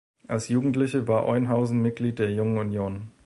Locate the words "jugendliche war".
0.49-1.27